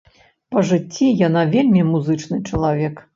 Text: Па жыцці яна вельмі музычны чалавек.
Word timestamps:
Па 0.53 0.61
жыцці 0.69 1.09
яна 1.27 1.43
вельмі 1.53 1.83
музычны 1.93 2.41
чалавек. 2.53 3.05